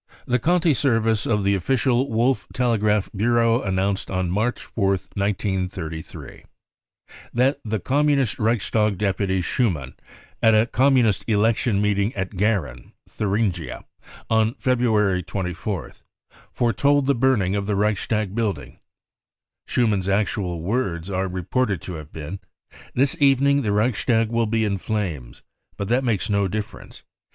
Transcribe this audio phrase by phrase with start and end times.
[0.25, 6.27] The Conti Senpce of the official Wolff Telegraph Bureau announced on March 4th, 1933: r
[6.31, 6.43] THE REAL INCENDIARIES
[7.35, 9.93] 10,5 I 46 that the Communist Reichstag deputy Schumann,
[10.41, 13.83] at a Communist election meeting at Gehren (Thur ingia)
[14.27, 16.01] on February 24th,
[16.51, 18.79] foretold the burning of the Reichstag building.
[19.67, 22.39] Schumann's actual words are I* reported to have been:
[22.71, 25.43] 44 This evening the Reichstag will be in flames.
[25.77, 27.03] But that makes no difference.